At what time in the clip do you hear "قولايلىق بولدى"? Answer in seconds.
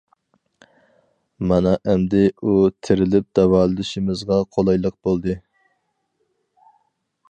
4.57-5.41